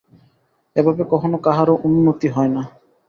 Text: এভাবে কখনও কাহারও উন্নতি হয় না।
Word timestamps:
এভাবে 0.75 1.03
কখনও 1.11 1.37
কাহারও 1.45 1.75
উন্নতি 1.87 2.27
হয় 2.35 2.51
না। 2.55 2.61